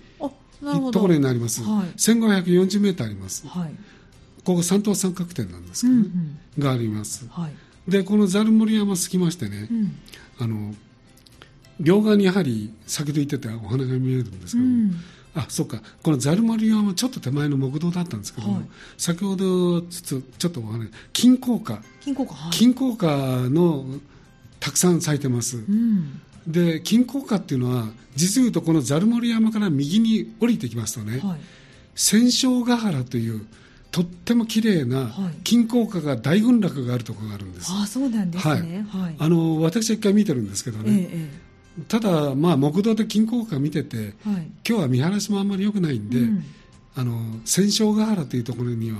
[0.93, 3.75] ところになります、はい、1540メートルあります、はい、
[4.45, 9.97] ここ三等三角点なんですけどね、うんうん、があります、はい、でこのざる森山すきましてね、うん、
[10.41, 10.75] あの
[11.81, 14.93] 両側にやはり先ほど言ってたお花が見えるんですけど、うん。
[15.35, 15.81] あそうか。
[16.03, 18.63] このザルマリアもちょっと手前の木道だったんですけど、はい、
[18.97, 21.81] 先ほどちょっとお話金硬貨。
[22.01, 23.07] 金硬貨、はい、金硬貨
[23.49, 23.87] の
[24.59, 31.39] たくさん咲いてます、うん、で金硬貨っていうのは実言うとこのザルモリ山から右に降りてきますとね、はい、
[31.95, 33.47] 千勝ヶ原という
[33.91, 35.11] とっても綺麗な
[35.45, 37.71] 金硬貨が大群落があるところがあるんです。
[37.71, 38.87] あそうなんですね。
[38.91, 39.17] はい。
[39.19, 41.09] あの私は一回見てるんですけどね。
[41.11, 41.49] ええ
[41.87, 46.45] ただ、まあ、木道で金鉱家見てて、はい、今日は見晴らしもあんまり良くないんで、うん、
[46.97, 48.99] あの千勝ヶ原というところには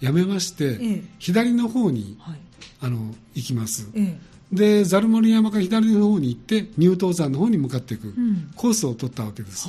[0.00, 2.38] やめまして、はい、左の方に、はい、
[2.80, 4.18] あの行きます、ええ、
[4.52, 9.68] でざる森山から左の方に行って乳頭山の方に向かっていく、うん、コースを取ったわけです、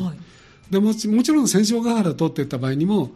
[0.69, 3.11] でももちろん千勝ヶ原通っていった場合にも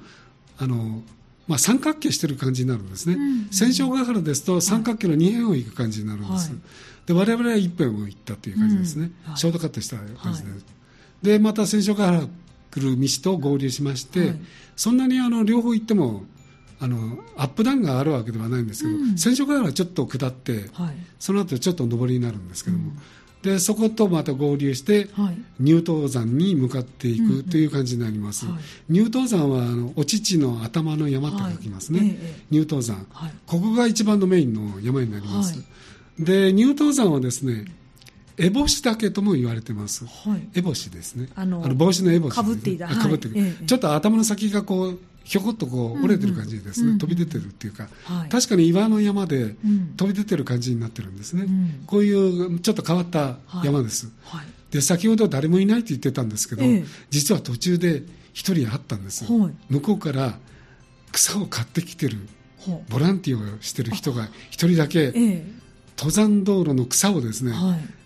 [0.57, 1.01] あの
[1.47, 6.59] まあ、三角形してる感じになるんですね、うん、千勝ヶ原ですと三角形の2辺を行く感じになるんです、はい、
[7.05, 10.47] で我々は一辺を行ったという感じですね、うんはい、ショートカットした感じで。
[10.47, 12.27] す、はい、でまた千勝ヶ原
[12.71, 14.33] 来る道と合流しまして、
[14.75, 16.23] そんなにあの両方行っても
[16.83, 20.65] あのアップダウンがあるわけではないんですけど、うん、千勝ヶ原はちょっと下って、
[21.17, 22.91] その後ちょっと上りになるんですけども、
[23.41, 32.17] でそことまた合流して、はい、乳頭山に向かっていくという感じになります、うんうんはい、乳頭山はあのお乳の頭の山と書きますね、はい。
[32.51, 35.63] 乳頭山、はい、ここが一番のメインの山になります、
[36.19, 37.65] で乳頭山はですね
[38.35, 41.29] 烏帽子岳とも言われてます、はい、烏帽子ですね。
[41.35, 43.29] あの帽子の烏帽子かぶっていた、かぶって、
[43.67, 49.55] ちょっと頭の先がこうひょこっとこう折れてる感じですね、うんうん、飛び出てるっていうか、はい、確かに岩の山で
[49.95, 54.41] 飛び出てる感じになってるんですね、うん、こういうちょっと変わった山です、はい。
[54.41, 59.25] はい、で先ほど誰もいないって言ってたんですけど、ええ、実は途中で一人会ったんです、
[59.69, 60.37] 向こうから
[61.11, 62.17] 草を買ってきてる
[62.89, 65.45] ボランティアをしてる人が一人だけ、え、
[65.97, 67.53] 登山道路の草をですね、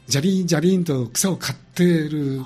[0.08, 2.42] じゃりんじゃりんと草を買ってる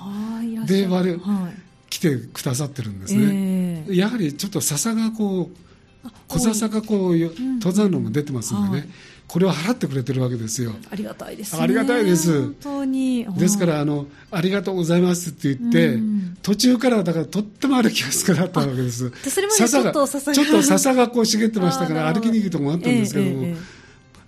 [0.65, 1.51] で我々、
[1.91, 8.89] 来てくださってるんですね、やはりちょっと笹がこう小笹がこう登山路も出てますんでね、はい、
[9.27, 10.71] これを払ってくれてるわけですよ。
[10.89, 12.43] ありがたいです、ね、ありがたいです。
[12.43, 13.27] 本当に。
[13.37, 19.11] ですからあのありがとうございますって言って、うん、途中からだからとっても歩きやすくなったわけです。
[19.19, 19.41] 笹
[19.83, 21.09] がちょっと笹が。
[21.09, 23.80] こう茂ってましたから 歩きにくいところもあったんですけども、えええ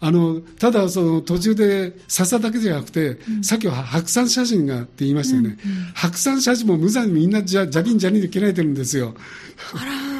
[0.05, 9.15] あのただその途中で笹だけじゃなくて、うん、さっきは白山写真がって言いましたよね、うんうん、白山写真も無残にみんなじゃじゃりんじゃりんで切られてるんですよ。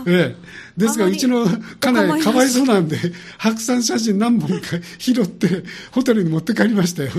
[0.05, 0.35] え
[0.77, 1.45] え、ですからうちの
[1.79, 2.97] 家内かわいそうなんで
[3.37, 4.67] 白山写真何本か
[4.97, 7.11] 拾ってホテルに持って帰りましたよ。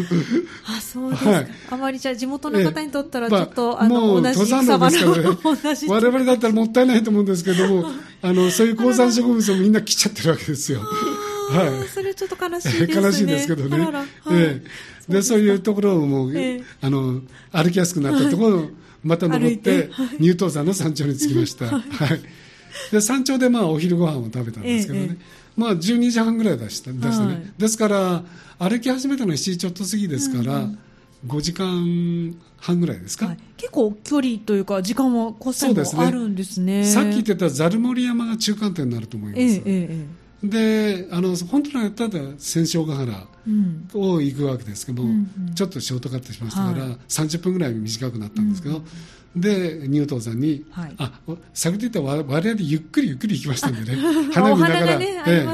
[0.67, 5.39] あそうですか、はい、あまりじゃ地元の方にとったらちょっと、まあ、もう登山道ですからね。
[5.89, 7.91] 我々だったらもったいないと思うんですけども
[8.23, 10.81] あのそういう高山植物をみんな切っちゃってるわけですよ。
[11.59, 13.03] はい、それちょっと悲しいですね。
[13.03, 13.79] 悲しいですけどね。
[13.79, 14.63] はい、え
[15.09, 17.21] え、でそういうところをもう、ええ、あの
[17.53, 18.69] 歩きやすくなったところを
[19.03, 21.67] また登って、乳頭山の山頂に着きました。
[21.67, 22.21] はい。
[22.91, 25.09] で山頂でまあお昼ご飯を食べたんですけどね。
[25.13, 25.17] え、
[25.57, 27.53] まあ12時半ぐらいでしたでしたね。
[27.57, 28.23] ですから
[28.59, 30.57] 歩き始めたのは7時ちょっと過ぎですから。
[30.57, 30.79] うんうん。
[31.27, 43.27] 5時間半ぐらいですか、はい、結構距離というか時間はコスタもあるんですね、ね、さっき言ってたざる森山が中間点になると思います、えええであの本当のやったら千勝ヶ原
[43.95, 48.83] を行くわけですけども、うんうん、ちょっとショートカットしましたから、はい、30分ぐらい短くなったんですけど、
[49.35, 51.21] で乳頭山に、はい、あ
[51.53, 53.99] 先ほど言った我々ゆっくりゆっくり行きましたんでね。
[54.33, 55.47] 花見ながら、え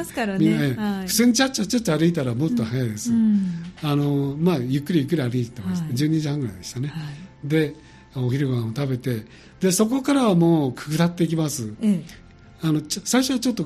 [0.77, 6.95] はい、普通にちゃっちゃちゃっちゃ歩いたらもっと早いです、うん、あのまあ、ゆっくりゆっくり歩いてました、はい、12時半ぐらいでしたね、は
[7.45, 7.75] い、で
[8.17, 9.25] お昼ご飯を食べて
[9.61, 12.05] でそこからはもう下っていきます、ええ、
[12.63, 13.65] あの最初はちょっと、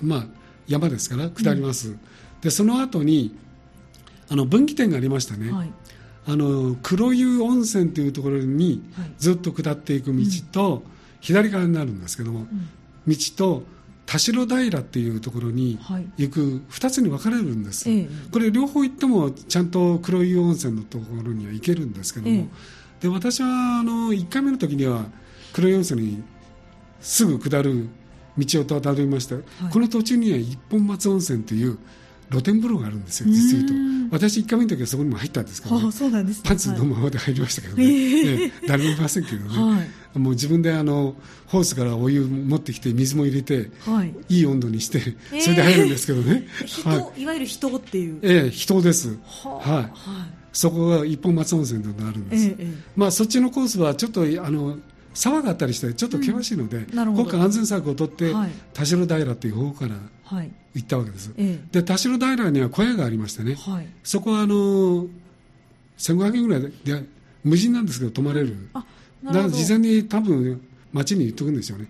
[0.00, 0.26] まあ、
[0.68, 2.00] 山ですから下ります、うん、
[2.40, 3.36] でその後に
[4.28, 5.72] あの分岐点がありましたね、はい、
[6.26, 8.82] あの黒湯温泉というところに
[9.18, 10.82] ずっと下っていく道と、
[11.20, 12.46] 左側になるんですけども、
[13.06, 13.62] 道と
[14.06, 15.78] 田代平っていうところに
[16.16, 17.88] 行く2つに分かれるんです、
[18.32, 22.48] これ両方行ってもちゃんと黒湯温泉のところには行けるんですけども、
[23.00, 25.06] で私はあの1回目の時には
[25.52, 26.22] 黒湯温泉に
[27.00, 27.88] すぐ下る
[28.38, 31.78] 道をたどりました、はい、この途中には一本松温泉という
[32.30, 34.16] 露天風呂があるんですよ、実言うと。
[34.16, 39.84] 私、1回目の時はそこにも入ったんですけど、ね、そうなんです、ね、パンツのままで入りましたけどね、えー、誰もいませんけどね、は
[40.16, 41.14] い、もう自分であの
[41.46, 45.00] ホースからお湯持ってきて、水も入れて、はい、いい温度にして、
[45.40, 48.18] それで入るんですけどね、えー、はい、いわゆる人っていう。
[48.22, 49.16] ええー、人です。
[49.24, 49.92] は、はい、
[50.52, 54.78] そこが一本松温泉というのがあるんです、えー、まあ、そっちのコースはちょっとあの
[55.16, 59.94] 沢があったりしてちょっと険しいので、うん、今回安全策を取って、はい、田代平という方から
[60.74, 65.06] 行ったわけです、はい、で田代平には小屋がありましてね、はい、そこはあの
[65.96, 67.04] 1500円ぐらいで
[67.44, 68.56] 無人なんですけど泊まれる。
[68.74, 70.60] だから事前に多分
[70.92, 71.88] 町に言っとくんですよね、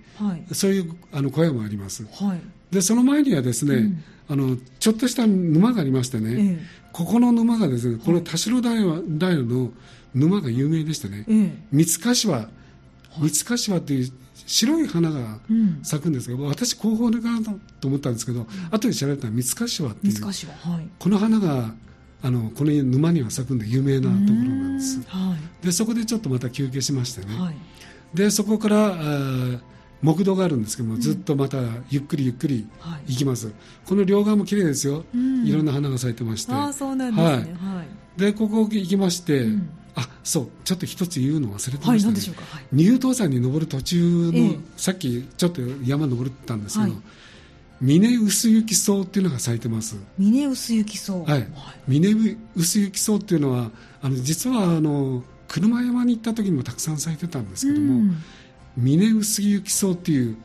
[0.53, 2.07] そういうあの小屋もあります、
[2.71, 6.59] でその前にはですね、うん、あのちょっとした沼がありましてね、え
[6.93, 8.83] ここの沼がですねこの田代平
[9.43, 9.71] の
[10.15, 12.49] 沼が有名でしてね、え三柏
[13.19, 14.13] 三つ柏っていう
[14.47, 15.39] 白い花が
[15.83, 17.45] 咲くんですが、うん、私広報でかな
[17.81, 20.35] と思ったんですけど、うん、後で調べたら三つ柏っていう、はい、
[20.99, 21.75] この花が
[22.23, 27.57] あのこの沼には咲くんで有名なところなんです、はい、でそこでちょっとまた休憩しましてね、はい、
[28.15, 28.97] でそこから
[30.03, 32.69] 木道があるんですけども、ずっとまたゆっくりゆっくり
[33.07, 33.53] 行きます、
[33.87, 35.05] この両側も綺麗ですよ、
[35.45, 37.83] いろんな花が咲いてましてあそうなんですね、は
[38.17, 39.47] い、でここ行きまして、
[39.97, 47.03] あそうちょっと一つ言うの忘れてましたね、はい、入東山に登る途中の、えー、さっきちょっと山登ったんですけど、はい、
[47.81, 49.97] 峰薄雪草っていうのが咲いてます。
[50.19, 51.49] 峰薄雪草はい、
[51.89, 53.71] 峰薄雪草っていうのは
[54.03, 58.23] あの実はあの車山に行った時にもたくさん咲いてたんですけども、うん、
[58.77, 60.37] 峰薄雪草っていう、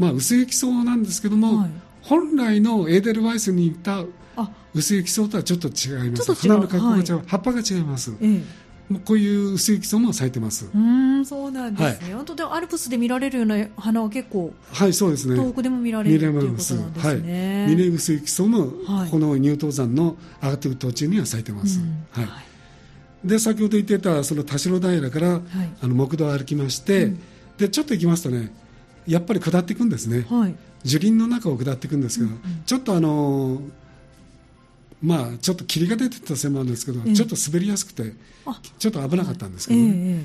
[0.00, 1.70] まあ、薄雪草なんですけども、はい、
[2.02, 4.04] 本来のエーデルワイスに行った
[4.74, 6.34] 薄雪草とはちょっと違います。
[6.34, 8.61] 花の格好が違う、はい、葉っぱが違います、えー
[9.00, 10.68] こういう薄い木も咲いてます。
[10.74, 12.06] うんそうなんですね。
[12.06, 15.36] はい、本当でアルプスで見られるような花は結構はいそうですね。
[15.36, 17.66] 東北でも見られるということなんですね。
[17.66, 17.76] はい。
[17.76, 18.72] 峰薄い木も、
[19.10, 21.80] この乳頭山の上がっていく途中には咲いてます。
[22.12, 23.28] はい。
[23.28, 25.40] で先ほど言ってたその田代平から、はい、
[25.80, 27.20] あの木道を歩きまして、うん、
[27.56, 28.52] でちょっと行きますとね
[29.06, 30.26] やっぱり下っていくんですね。
[30.28, 30.54] はい。
[30.84, 33.60] 樹林の中を下っていくんですけど、うんうん、ちょっとあのー
[35.02, 38.12] まあ、ちょっと霧が出てたせいもあるんですけど、えー、ちょっと滑りやすくて
[38.78, 40.18] ちょっと危なかったんですけどね、え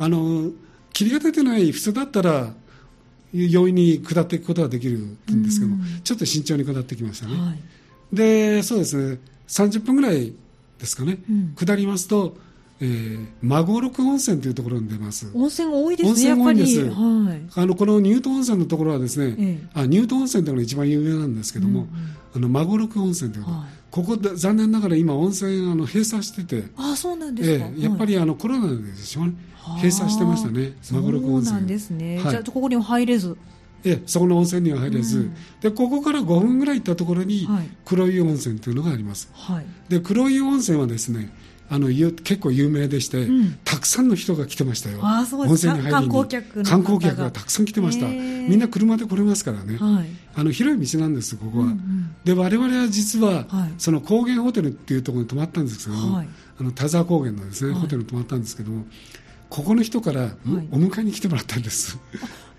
[0.00, 0.50] ー、あの
[0.92, 2.54] 霧が出てない普通だったら
[3.32, 7.58] 容易に下っていくことができるんですけどちょっと慎重に下ってきましたね、はい、
[8.12, 9.18] でそうですね。
[9.48, 10.32] 30分ぐらい
[10.78, 12.36] ですかね、うん、下りますと
[12.82, 15.30] えー、孫六温泉というところに出ます。
[15.34, 26.64] 温泉が多いですね温泉多いんです、はい、あのこの乳頭温泉のところはですね、ええ、あ乳頭温泉というのが一番有名なんですけども、うんうん、あの孫六温泉というところ、はい、ここで残念ながら今温泉あの閉鎖してて。
[26.76, 29.34] あそうなんですか、えー、やっぱりあのコロナでしょうね。
[29.76, 30.72] 閉鎖してましたね。
[30.92, 31.44] 孫六温泉。
[31.44, 33.36] そうなんですね、はい、じゃあここには入れず。
[33.84, 37.48] えそこの温泉には入れず、うん、でここから5分ぐらい行ったところに
[37.84, 41.34] 黒湯温泉というのがあります、はい、で黒湯温泉はですね
[41.68, 46.12] あの結構有名でして、うん、たくさんの人が来てましたよ、あそう温泉に入りに。
[46.12, 51.64] 観光客観光客がたくさん来てました、みんな車で来れますからね、はい、あの広い道なんです、ここは。
[51.64, 56.28] うんうん、で我々は実は、はい、その高原ホテルっていうところに泊まったんですけども、はい、
[56.60, 58.84] あの田沢高原のですね、ホテルに泊まったんですけども、
[59.50, 60.30] ここの人から
[60.70, 61.98] お迎えに来てもらったんです。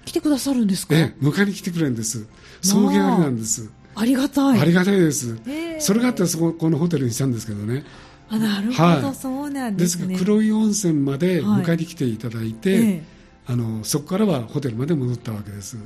[0.06, 2.28] 来てくださるんですか、ええ、迎えに来てくれるんです、
[2.62, 3.70] 送迎ありなんです。
[3.96, 4.60] ありがたい。
[4.60, 5.38] ありがたいです。
[5.80, 7.84] それがあってそここのホテルにしたんですけどね。
[8.30, 10.08] あなるほど、はい、そうなんですね。
[10.08, 13.04] ですから黒い温泉まで迎えに来ていただいて、はいえ
[13.46, 15.78] あのそこからはホテルまで戻ったわけです。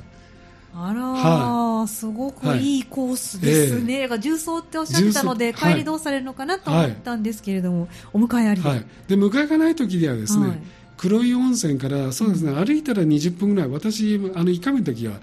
[0.74, 8.62] あら、はい、すごくいいコースですね、はい、重曹っておっしゃってたので、帰りどうされるのかなと思ったんですけれども、はい、お迎えあり。
[8.62, 10.62] で,、はい、で迎えがない時ではですね、
[10.96, 15.14] 黒い温泉からそうですね、歩いたら20分ぐらい私あの1回目の時は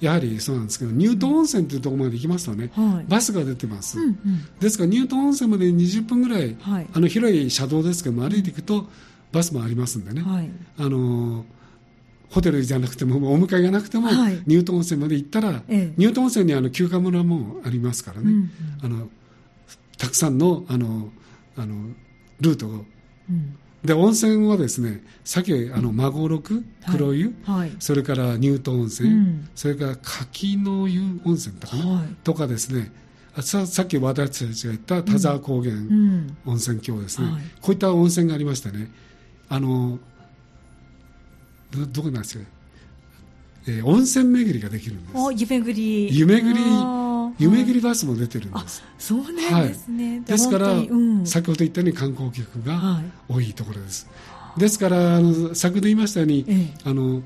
[0.00, 8.86] やはりそうなんですけど乳頭温泉というところまで行きますとね、はい、バスが出てます、うんうん、ですから乳頭温泉まで20分ぐらい、はい、あの広い車道ですけども歩いていくと
[9.32, 11.44] バスもありますんでね、はい、あの
[12.34, 18.50] ホテルじゃなくてもお迎えがなくても、はい、ニュートン温泉まで行ったら、ええ、ニュートン温泉にあの休暇村もありますからね、うんうん、
[18.82, 19.08] あの
[19.98, 21.10] たくさんのあの
[21.56, 21.90] あの
[22.40, 22.70] ルートを、
[23.30, 27.58] うん、で温泉はですねさっきあの孫六黒湯、はい。
[27.60, 32.90] はい、それからニュートン温泉、うん、それから柿の湯温泉とかね、はい、とかですね。
[33.42, 35.76] ささっき私たちが言った田沢高原
[36.46, 38.90] 温泉郷ですね、うんうん、こういった温泉がありましてね。
[39.48, 40.00] あの
[41.74, 42.44] どどこなんですか、
[43.66, 45.52] えー、温泉巡りができるんです。
[45.52, 46.16] 夢ぐり。
[46.16, 46.60] 夢ぐり
[47.38, 57.22] 夢ぐりバスも出てるんです、そうなんですね、はい、ですから、うん、先ほど言ったように観光客が多いところです、はい、ですからあの先ほど言いましたように、ええ、あの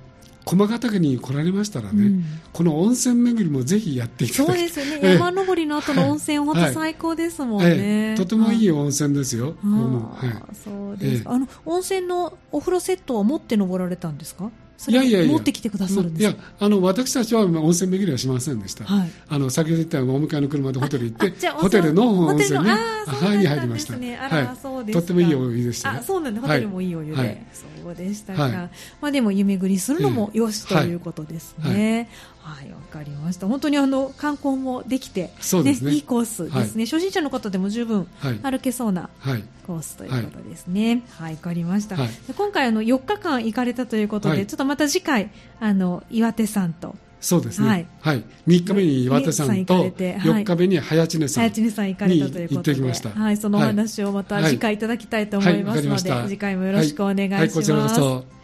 [0.49, 2.25] 駒ヶ岳に来られましたらね、うん、
[2.55, 14.51] この温泉巡りもぜひやっていただきそうですよね、え山登りの後の温泉、本当最高ですもんね、ええ、とてもいい温泉ですよ、はい、そうです、あの温泉のお風呂セットは持って登られたんですか？
[14.87, 15.33] いやいやいや。
[15.33, 22.67] 持ってきてくださるんですいやあの私たちは温泉巡りはしませんでした、はい、あの先ほど言ったお迎えの車でホテル行って ホテルの温泉に
[23.47, 24.41] 入りました、ね、は
[24.89, 28.69] い、とってもいいお湯でした、ね、あそうなんでホテルもいいお湯で、はい、そうでしたか、はい、ま
[29.09, 32.09] あ、でも夢ぐりするのもよしということですね、
[32.49, 33.47] はい、わ、かりました。
[33.47, 38.07] 本当にあの観光もできて、そうですね、いいコースですね、はい、初心者の方でも十分
[38.43, 39.11] 歩けそうな
[39.67, 41.03] コースということですね。
[41.11, 41.97] はい、わ、かりました。
[42.37, 45.31] 今回あの4日間行かれたということで、ちょっとまた次回
[45.61, 46.97] あの岩手さんと。
[47.21, 47.69] そうですね。
[47.69, 47.87] はい。
[48.01, 51.45] はい、3日目に岩手さんと、4日目に早知根さん。
[51.45, 53.11] 早知根さん行かれたということで。
[53.11, 58.38] はい、そのお話をまた次回いただきたいと思いますので、次回もよろしくお願いします。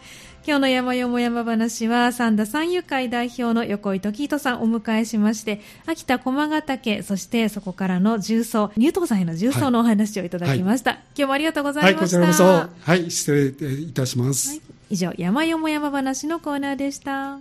[0.47, 10.91] 今日の山よも山話は、三田三遊会代表の横井時人さんをお迎えしまして、秋田駒ヶ岳、そしてそこからの重曹、入東山への重曹のお話をいただきました。
[10.91, 12.19] はい、今日もありがとうございました。
[12.19, 12.81] はい、こちらこそ。
[12.91, 14.49] はい、失礼いたします。
[14.49, 17.39] はい、以上、山よも山話のコーナーでした。